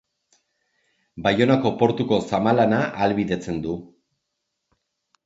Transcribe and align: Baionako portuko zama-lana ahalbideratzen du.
Baionako 1.27 1.71
portuko 1.81 2.19
zama-lana 2.29 2.79
ahalbideratzen 2.87 3.61
du. 3.67 3.77